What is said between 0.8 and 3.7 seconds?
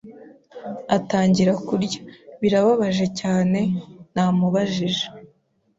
atangira kurya. “Birababaje cyane?”